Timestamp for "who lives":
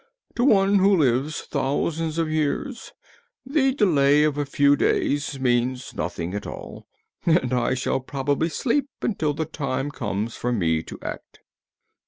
0.79-1.41